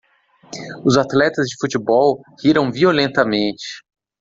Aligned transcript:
Os 0.83 0.97
atletas 0.97 1.45
de 1.49 1.55
futebol 1.61 2.23
riram 2.43 2.71
violentamente. 2.71 3.83